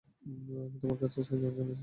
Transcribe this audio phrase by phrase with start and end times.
[0.61, 1.79] আমি তোমার কাছে সাহায্যের জন্য এসেছিলাম।